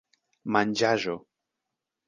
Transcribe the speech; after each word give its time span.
manĝaĵo 0.55 1.17